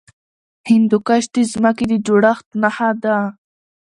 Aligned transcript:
هندوکش 0.69 1.23
د 1.35 1.37
ځمکې 1.51 1.85
د 1.91 1.93
جوړښت 2.05 2.47
نښه 2.61 2.89
ده. 3.03 3.17